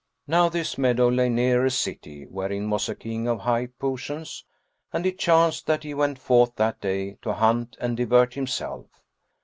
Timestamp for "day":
6.81-7.19